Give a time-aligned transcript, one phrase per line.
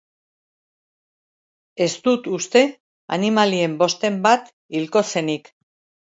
[1.85, 2.63] Ez dut uste
[3.17, 5.53] animalien bosten bat hilko zenik.